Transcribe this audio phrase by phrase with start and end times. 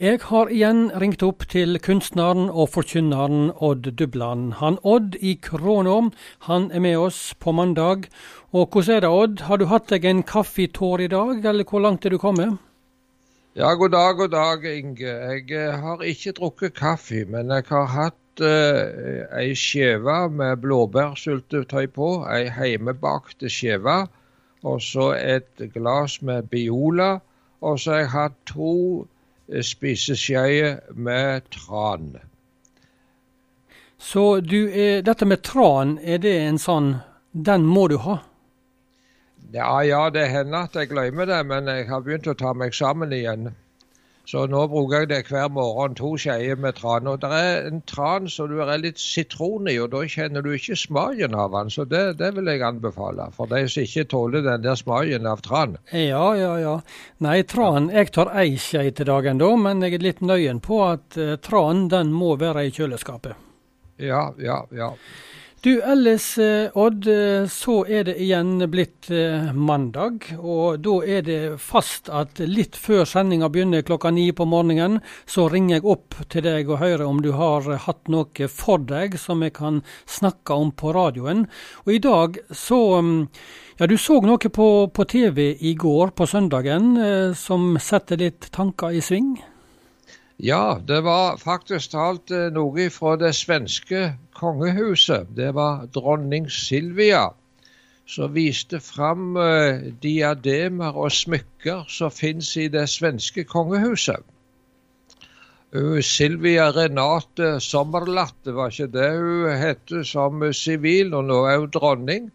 [0.00, 4.54] Jeg har igjen ringt opp til kunstneren og forkynneren Odd Dubland.
[4.56, 6.08] Han Odd i Kråna,
[6.48, 8.08] han er med oss på mandag.
[8.52, 9.42] Og hvordan er det, Odd?
[9.50, 12.56] Har du hatt deg en kaffetår i dag, eller hvor langt er du kommet?
[13.54, 15.12] Ja, god dag, god dag, Inge.
[15.12, 21.92] Jeg eh, har ikke drukket kaffe, men jeg har hatt uh, ei skive med blåbærsyltetøy
[21.92, 22.12] på.
[22.32, 24.06] Ei heimebakte skive.
[24.64, 27.18] Og så et glass med Biola.
[27.60, 29.04] Og så har jeg hatt to
[29.48, 32.16] spiseskjeer med tran.
[34.02, 34.66] Så du,
[35.02, 36.96] dette med tran, er det en sånn
[37.32, 38.18] Den må du ha?
[39.52, 42.74] Ja, ja, det hender at jeg glemmer det, men jeg har begynt å ta meg
[42.76, 43.50] sammen igjen.
[44.28, 47.08] Så nå bruker jeg det hver morgen, to skjeer med tran.
[47.10, 50.52] Og det er en tran som du er litt sitron i, og da kjenner du
[50.54, 51.72] ikke smaken av den.
[51.74, 55.42] Så det, det, vil jeg anbefale, for de som ikke tåler den der smaken av
[55.44, 55.76] tran.
[55.90, 56.76] Ja, ja, ja.
[57.22, 60.80] Nei, tran Jeg tar ei skje til dagen da, men jeg er litt nøyen på
[60.86, 63.34] at uh, tran den må være i kjøleskapet.
[64.02, 64.94] Ja, ja, ja.
[65.62, 70.24] Du, ellers eh, Odd, eh, så er det igjen blitt eh, mandag.
[70.34, 75.44] Og da er det fast at litt før sendinga begynner klokka ni på morgenen, så
[75.52, 79.46] ringer jeg opp til deg og hører om du har hatt noe for deg som
[79.46, 79.78] jeg kan
[80.10, 81.46] snakke om på radioen.
[81.86, 83.22] Og i dag så mm,
[83.78, 86.92] Ja, du så noe på, på TV i går på søndagen
[87.38, 89.32] som setter litt tanker i sving?
[90.38, 95.28] Ja, det var faktisk talt eh, noe fra det svenske kongehuset.
[95.36, 97.30] Det var dronning Silvia
[98.06, 104.24] som viste fram uh, diademer og smykker som finnes i det svenske kongehuset.
[106.04, 112.26] Silvia Renate Sommerlatte, var ikke det hun het som sivil, og nå er hun dronning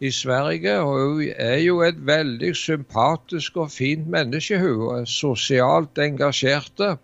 [0.00, 0.74] i Sverige.
[0.80, 4.98] Og hun er jo et veldig sympatisk og fint menneske, hun.
[4.98, 6.98] er Sosialt engasjerte.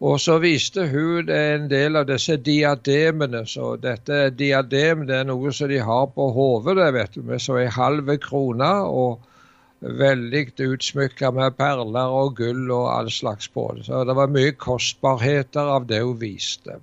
[0.00, 3.46] Og så viste hun en del av disse diademene.
[3.48, 7.56] Så dette diadem det er noe som de har på hodet, vet du, med så
[7.62, 8.72] ei halv krone.
[8.92, 9.24] Og
[9.80, 13.86] veldig utsmykka med perler og gull og all slags på det.
[13.88, 16.78] Så det var mye kostbarheter av det hun viste.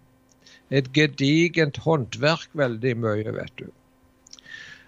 [0.69, 3.69] Et gedigent håndverk veldig mye, vet du.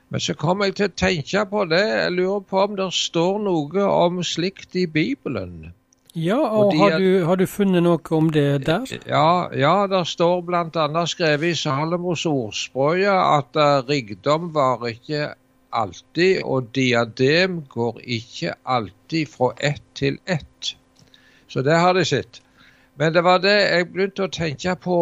[0.09, 1.81] Men så kom jeg til å tenke på det.
[1.81, 5.73] Jeg lurer på om det står noe om slikt i Bibelen.
[6.15, 8.87] Ja, og, og har, du, har, du, funnet noe om det der?
[9.03, 11.01] Ja, ja det står bl.a.
[11.11, 15.33] skrevet i Salomos ordspråk at uh, rikdom var ikke
[15.75, 20.75] alltid, og diadem går ikke alltid fra ett til ett.
[21.51, 22.39] Så det har de sett.
[22.95, 24.99] Men det var det jeg begynte å tenke på.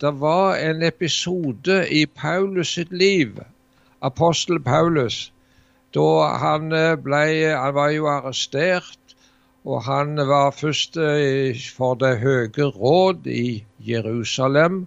[0.00, 3.36] Det var en episode i Paulus sitt liv,
[4.00, 5.26] apostel Paulus,
[5.92, 9.05] da han eh, ble Han var jo arrestert
[9.66, 14.86] og han var først eh, for Det høye råd i Jerusalem.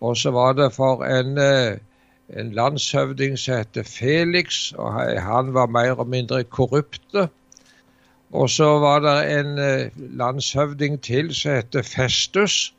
[0.00, 1.76] Og så var det for en, eh,
[2.40, 7.28] en landshøvding som het Felix, og han var mer og mindre korrupte.
[8.32, 12.74] Og så var det en eh, landshøvding til som het Festus.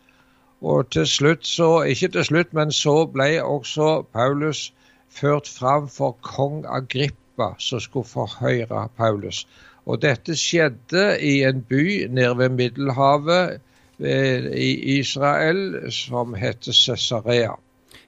[0.61, 4.73] Og til slutt så, ikke til slutt, men så ble også Paulus
[5.09, 9.47] ført fram for kong Agrippa, som skulle forhøre Paulus.
[9.85, 13.59] Og dette skjedde i en by nede ved Middelhavet
[13.99, 17.53] eh, i Israel som heter Cesarea.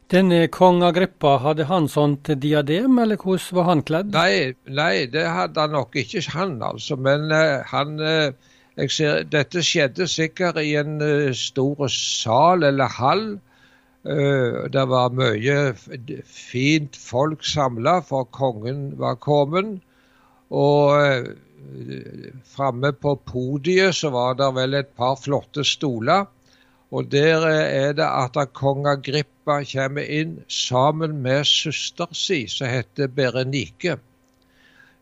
[0.08, 4.14] Denne kong Agrippa, hadde han sånt diadem, eller hvordan var han kledd?
[4.16, 6.96] Nei, nei det hadde han nok ikke, han altså.
[6.96, 8.32] Men uh, han uh,
[8.80, 13.28] jeg ser, Dette skjedde sikkert i en uh, stor sal eller hall.
[14.72, 15.74] det var mye
[16.24, 19.82] fint folk samla, for kongen var kommet.
[20.48, 21.28] Og
[22.48, 26.28] Framme på podiet så var det vel et par flotte stoler.
[26.92, 33.12] Og der er det at kong Agrippa kommer inn sammen med søster si, som heter
[33.12, 33.98] Berenike.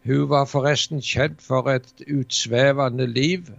[0.06, 3.53] Hun var forresten kjent for et utsvevende liv.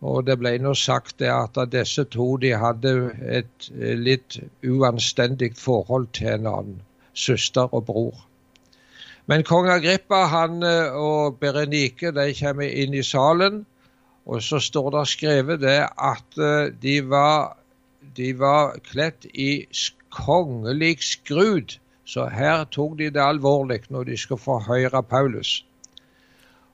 [0.00, 2.94] Og det ble nå sagt at disse to de hadde
[3.40, 6.80] et litt uanstendig forhold til en annen
[7.12, 8.29] søster og bror.
[9.26, 13.64] Men kong Agrippa han eh, og Berenike de kommer inn i salen,
[14.26, 17.56] og så står det skrevet det at eh, de var,
[18.16, 19.66] de var kledt i
[20.14, 21.76] kongelig skrud.
[22.04, 25.60] Så her tok de det alvorlig når de skulle forhøre Paulus.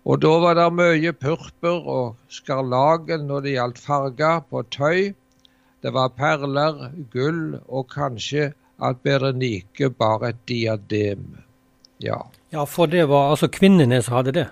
[0.06, 5.00] Og da var det mye purpur og skarlagen når det gjaldt farger på tøy.
[5.82, 11.45] Det var perler, gull og kanskje at Berenike bar et diadem.
[12.02, 12.20] Ja.
[12.52, 14.46] Ja, for det var altså kvinnene som hadde det?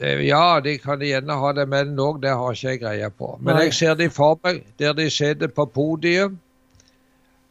[0.00, 3.30] Ja, de kan gjerne ha det, men òg det har ikke jeg greie på.
[3.40, 3.62] Men Nei.
[3.66, 6.34] jeg ser de for meg der de sitter på podiet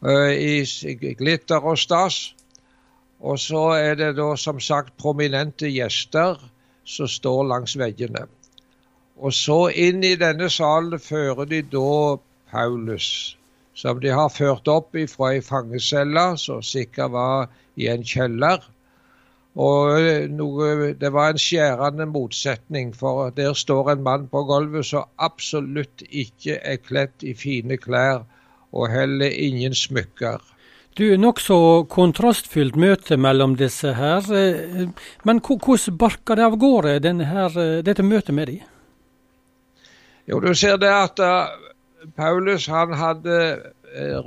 [0.06, 0.62] uh, i
[1.18, 2.36] glitter og stas.
[3.20, 6.38] Og så er det da som sagt prominente gjester
[6.86, 8.26] som står langs veggene.
[9.16, 12.18] Og så inn i denne salen fører de da
[12.52, 13.36] Paulus,
[13.74, 18.62] som de har ført opp fra ei fangecelle som sikkert var i en kjeller.
[19.56, 24.84] Og eh, noe, det var en skjærende motsetning, for der står en mann på gulvet
[24.90, 28.26] som absolutt ikke er kledd i fine klær,
[28.76, 30.44] og heller ingen smykker.
[30.96, 34.28] Du, Nokså kontrastfylt møte mellom disse her.
[34.32, 34.88] eh,
[35.24, 38.60] Men hvordan barka det av gårde her, eh, dette møtet med de?
[40.28, 41.46] Jo, du ser det at uh,
[42.16, 43.62] Paulus han hadde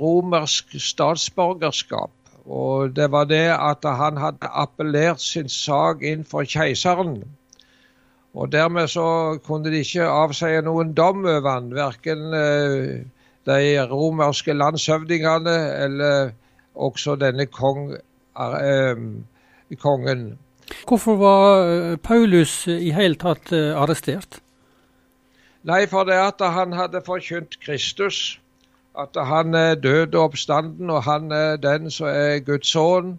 [0.00, 2.10] romersk statsborgerskap.
[2.50, 7.20] Og det var det at han hadde appellert sin sak inn for keiseren.
[8.34, 13.06] Og dermed så kunne de ikke avsie noen dom over han, verken eh,
[13.46, 16.30] de romerske landshøvdingene eller
[16.74, 17.94] også denne kong,
[18.38, 19.02] eh,
[19.82, 20.38] kongen.
[20.86, 24.40] Hvorfor var eh, Paulus i hele tatt arrestert?
[25.66, 28.40] Nei, for det at han hadde forkynt Kristus.
[28.98, 33.18] At han er død og oppstanden, og han er den som er Guds sønn.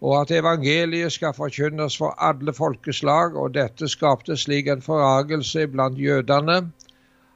[0.00, 3.36] Og at evangeliet skal forkynnes for alle folkeslag.
[3.36, 6.72] Og dette skapte slik en forargelse blant jødene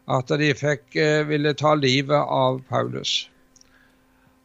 [0.09, 3.29] at de fikk, eh, ville ta livet av Paulus.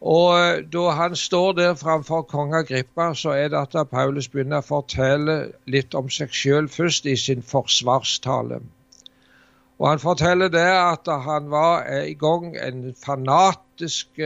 [0.01, 4.63] Og eh, da han står der framfor kong Agrippa, så er det at Paulus begynner
[4.63, 8.61] å fortelle litt om seg sjøl først i sin forsvarstale.
[9.79, 14.19] Og han forteller det at han var i gang en fanatisk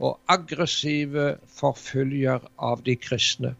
[0.00, 1.18] og aggressiv
[1.60, 3.54] forfølger av de kristne.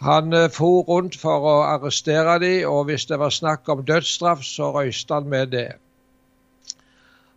[0.00, 4.44] Han eh, for rundt for å arrestere dem, og hvis det var snakk om dødsstraff,
[4.46, 5.68] så røyste han med det.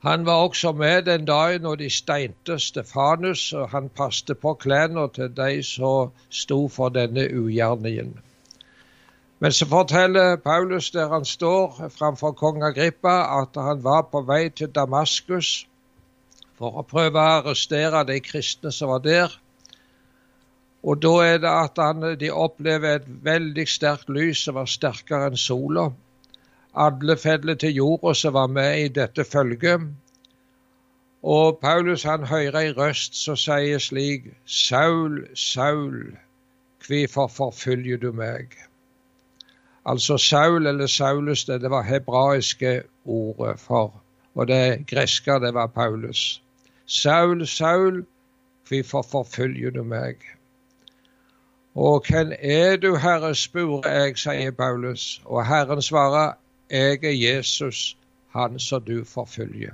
[0.05, 5.07] Han var også med den dagen når de steinte Stefanus, og han passte på klærne
[5.13, 8.13] til de som sto for denne ugjerningen.
[9.41, 14.49] Men så forteller Paulus der han står framfor kong Agrippa, at han var på vei
[14.49, 15.65] til Damaskus
[16.61, 19.33] for å prøve å arrestere de kristne som var der.
[20.85, 25.31] Og da er det at han, de opplever et veldig sterkt lys som var sterkere
[25.31, 25.89] enn sola.
[26.85, 29.89] Alle faller til jorda som var med i dette følget.
[31.21, 36.13] Og Paulus han hører ei røst som sier slik Saul, Saul,
[36.85, 38.53] hvorfor forfølger du meg?
[39.85, 44.01] Altså Saul eller Saulus, det, det var hebraiske ordet for,
[44.35, 46.43] og det greske det var Paulus.
[46.85, 48.05] Saul, Saul,
[48.67, 50.15] hvorfor forfølger du meg?
[51.75, 56.33] Og hvem er du, Herre, spurte jeg, sier Paulus, og Herren svarer,
[56.69, 57.97] jeg er Jesus,
[58.35, 59.71] han som du forfølger.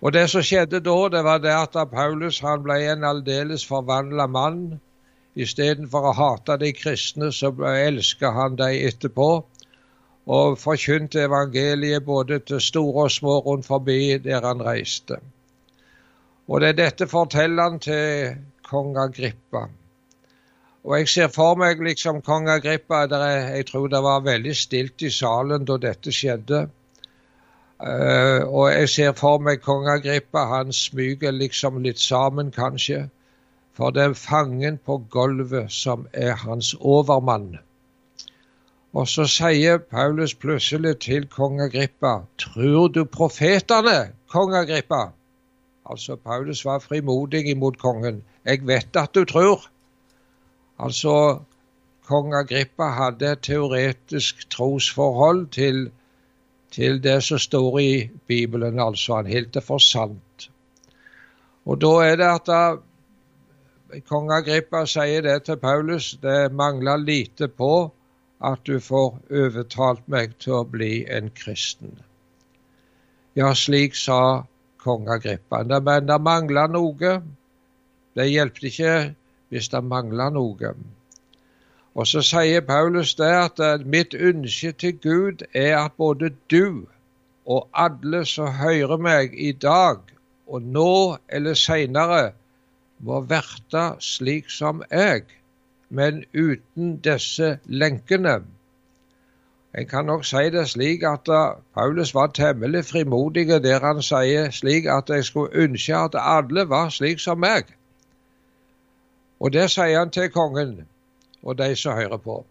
[0.00, 4.26] Og det som skjedde da, det var det at Paulus han ble en aldeles forvandla
[4.26, 4.80] mann.
[5.34, 9.30] Istedenfor å hate de kristne, så elska han dem etterpå.
[10.24, 15.18] Og forkynte evangeliet både til store og små rundt forbi der han reiste.
[16.48, 18.36] Og det er dette forteller han til
[18.68, 19.66] kong Agrippa.
[20.84, 25.10] Og jeg ser for meg liksom kong Agrippa jeg tror det var veldig stilt i
[25.10, 26.66] salen da dette skjedde.
[27.84, 33.08] Uh, og jeg ser for meg kong Agrippa, han smyger liksom litt sammen, kanskje.
[33.74, 37.56] For det er fangen på gulvet som er hans overmann.
[38.94, 45.08] Og så sier Paulus plutselig til kong Agrippa, tror du profetene, kong Agrippa?
[45.90, 48.22] Altså, Paulus var frimodig imot kongen.
[48.44, 49.66] Jeg vet at du tror.
[50.78, 51.40] Altså,
[52.06, 55.90] kong Agrippa hadde et teoretisk trosforhold til,
[56.70, 59.16] til det som står i Bibelen, altså.
[59.16, 60.50] Han holdt det for sant.
[61.66, 62.62] Og da er det at da,
[64.08, 67.92] kong Agrippa sier det til Paulus, det mangler lite på
[68.44, 71.98] at du får overtalt meg til å bli en kristen.
[73.34, 74.44] Ja, slik sa
[74.84, 75.62] kong Agrippa.
[75.64, 77.14] Men det mangler noe.
[78.14, 78.96] Det hjelper ikke
[79.48, 80.74] hvis det mangler noe.
[81.94, 86.86] Og så sier Paulus det at mitt ønske til Gud er at både du
[87.46, 90.00] og alle som hører meg i dag,
[90.46, 92.32] og nå eller seinere,
[93.04, 95.24] må verte slik som jeg,
[95.90, 98.38] men uten disse lenkene.
[99.74, 101.28] En kan nok si det slik at
[101.74, 106.88] Paulus var temmelig frimodig der han sier slik at jeg skulle ønske at alle var
[106.94, 107.74] slik som meg.
[109.40, 110.84] Og det sier han til kongen
[111.42, 112.44] og de som hører på.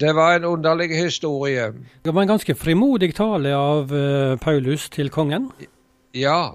[0.00, 1.72] Det var en underlig historie.
[2.04, 5.50] Det var en ganske frimodig tale av uh, Paulus til kongen?
[6.14, 6.54] Ja,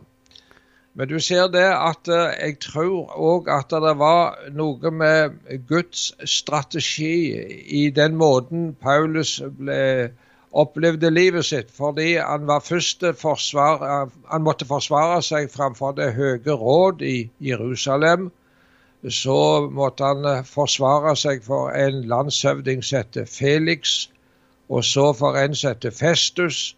[0.93, 5.37] men du ser det at uh, jeg tror òg at det var noe med
[5.69, 7.31] Guds strategi
[7.81, 10.11] i den måten Paulus ble,
[10.51, 11.71] opplevde livet sitt.
[11.71, 18.31] Fordi han var første forsvar, han måtte forsvare seg framfor Det høye råd i Jerusalem
[19.09, 24.09] så måtte han eh, forsvare seg for en landshøvding som het Felix,
[24.69, 26.75] og så for en som het Festus,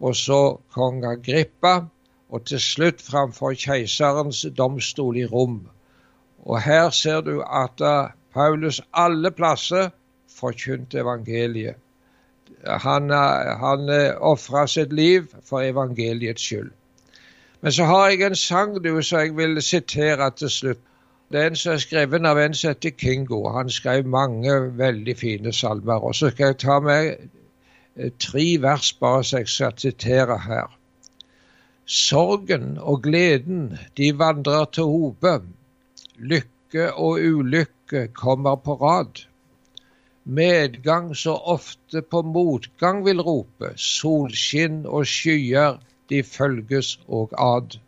[0.00, 1.86] og så kong Agrippa,
[2.30, 5.60] og til slutt framfor keiserens domstol i Rom.
[6.46, 9.90] Og her ser du at eh, Paulus alle plasser
[10.40, 11.74] forkynte evangeliet.
[12.66, 16.70] Han, eh, han ofra sitt liv for evangeliets skyld.
[17.60, 20.78] Men så har jeg en sang du, som jeg vil sitere til slutt.
[21.32, 23.44] Det er en som er skrevet av en som heter Kingo.
[23.54, 25.94] Han skrev mange veldig fine salmer.
[25.94, 27.12] Og så skal jeg ta med
[27.96, 30.79] eh, tre vers bare så jeg skal sitere her.
[31.90, 33.62] Sorgen og gleden,
[33.98, 35.32] de vandrer til hope.
[36.22, 39.24] Lykke og ulykke kommer på rad.
[40.24, 43.72] Medgang så ofte på motgang vil rope.
[43.74, 45.80] Solskinn og skyer,
[46.10, 47.80] de følges og ad.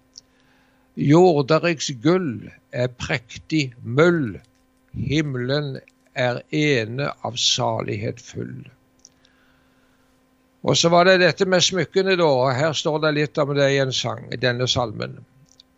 [0.99, 4.41] Jorderiks gull er prektig møll,
[4.93, 5.77] himmelen
[6.19, 8.67] er ene av salighet full.
[10.63, 12.27] Og så var det dette med smykkene, da.
[12.27, 15.19] og Her står det litt om det i en sang, i denne salmen.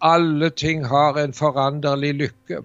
[0.04, 2.60] Alle ting har en foranderlig lykke.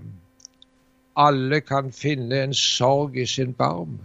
[1.15, 3.99] Alle kan finne en sorg i sin barm.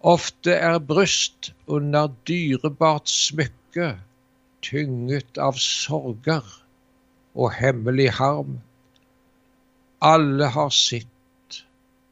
[0.00, 3.94] Ofte er bryst under dyrebart smykke
[4.62, 6.44] tynget av sorger
[7.34, 8.58] og hemmelig harm.
[10.02, 11.62] Alle har sitt,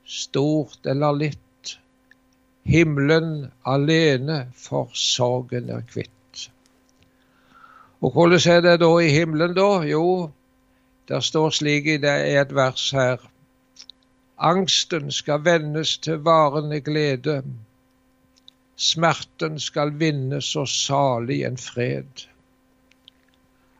[0.07, 1.46] stort eller litt.
[2.67, 6.49] Himmelen alene for sorgen er kvitt.
[8.03, 9.71] Og hvordan er det da i himmelen, da?
[9.87, 10.31] Jo,
[11.09, 13.23] der står slik i det er et vers her.
[14.39, 17.43] Angsten skal vendes til varende glede.
[18.77, 22.27] Smerten skal vinnes og salig en fred.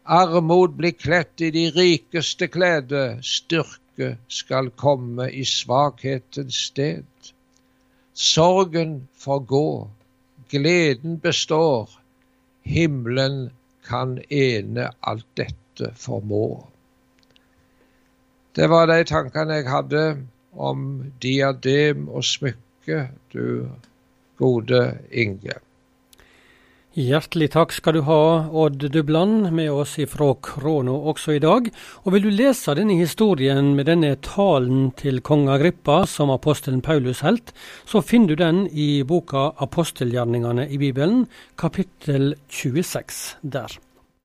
[0.07, 7.35] Armod blir kledt i de rikeste klede, styrke skal komme i svakhetens sted.
[8.17, 9.91] Sorgen får gå,
[10.49, 11.91] gleden består,
[12.65, 13.51] himmelen
[13.85, 16.65] kan ene alt dette formå.
[18.57, 20.03] Det var de tankene jeg hadde
[20.57, 20.87] om
[21.21, 23.03] diadem og smykke,
[23.37, 23.69] du
[24.41, 24.81] gode
[25.13, 25.59] Inge.
[26.97, 28.21] Hjertelig takk skal du ha,
[28.57, 31.69] Odd Dubland, med oss ifra Krono også i dag.
[32.07, 37.21] Og vil du lese denne historien med denne talen til kong Agrippa som apostelen Paulus
[37.21, 37.53] helt,
[37.85, 41.27] så finner du den i boka Apostelgjerningene i Bibelen,
[41.61, 43.77] kapittel 26 der.